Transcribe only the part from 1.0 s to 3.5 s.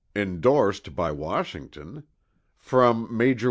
Washington: "From MAJ'R WM.